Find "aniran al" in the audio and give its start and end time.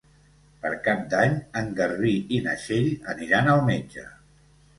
3.15-3.63